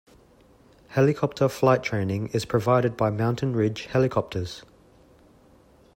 [0.87, 4.63] Helicopter flight training is provided by Mountain Ridge Helicopters.